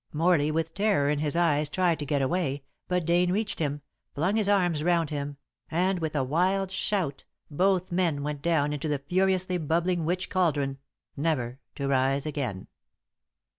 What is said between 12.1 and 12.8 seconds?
again.